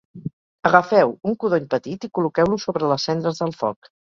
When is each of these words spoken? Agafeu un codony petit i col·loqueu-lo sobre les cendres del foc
Agafeu 0.69 1.13
un 1.31 1.35
codony 1.43 1.67
petit 1.75 2.09
i 2.09 2.09
col·loqueu-lo 2.19 2.59
sobre 2.65 2.91
les 2.95 3.07
cendres 3.11 3.45
del 3.45 3.55
foc 3.63 3.93